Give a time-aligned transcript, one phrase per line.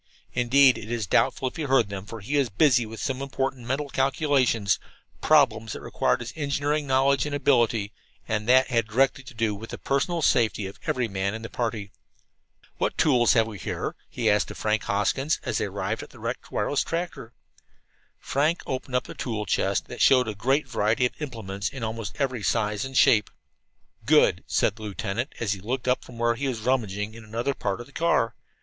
[0.33, 3.67] Indeed, it is doubtful if he heard them, for he was busy with some important
[3.67, 4.79] mental calculations
[5.21, 7.93] problems that required his engineering knowledge and ability,
[8.27, 11.51] and that had directly to do with the personal safety of every man in the
[11.51, 11.91] party.
[12.79, 16.19] "What tools have we here?" he asked of Frank Hoskins, as they arrived at the
[16.19, 17.33] wrecked wireless tractor.
[18.17, 22.15] Frank opened up a tool chest that showed a great variety of implements in almost
[22.17, 23.29] every size and shape.
[24.07, 27.53] "Good," said the lieutenant, as he looked up from where he was rummaging in another
[27.53, 28.33] part of the car.